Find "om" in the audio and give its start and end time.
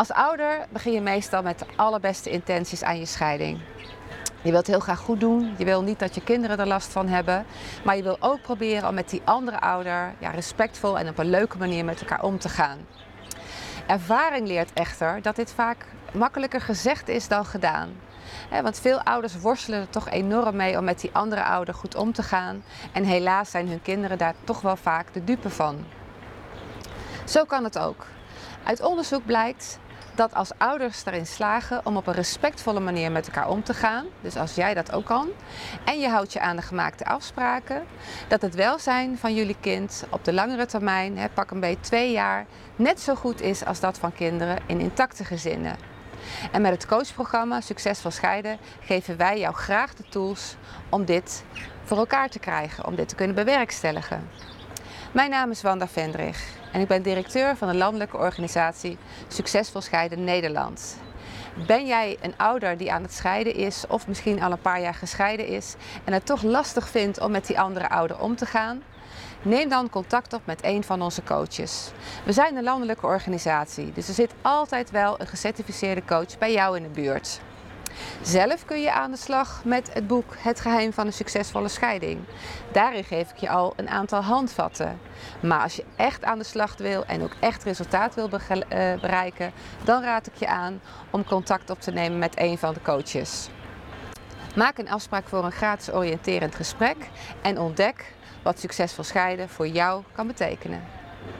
8.88-8.94, 12.22-12.38, 20.78-20.84, 21.94-22.12, 31.86-31.96, 33.48-33.62, 50.88-51.04, 52.86-52.94, 67.20-67.30, 68.20-68.36, 91.10-91.24